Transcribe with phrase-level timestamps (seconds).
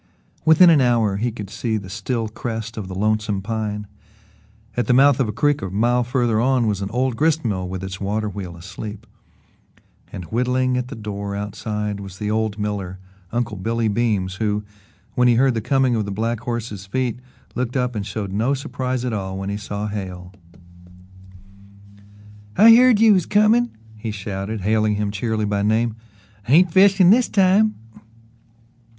[0.45, 3.85] Within an hour he could see the still crest of the Lonesome Pine.
[4.75, 7.83] At the mouth of a creek a mile farther on was an old gristmill with
[7.83, 9.05] its water wheel asleep,
[10.11, 12.97] and whittling at the door outside was the old miller,
[13.31, 14.63] Uncle Billy Beams, who,
[15.13, 17.19] when he heard the coming of the black horse's feet,
[17.53, 20.33] looked up and showed no surprise at all when he saw Hale.
[22.57, 25.95] "I heard you was comin'," he shouted, hailing him cheerily by name.
[26.49, 27.75] "Ain't fishin' this time!"